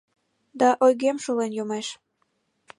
[0.59, 1.87] Да ойгем шулен йомеш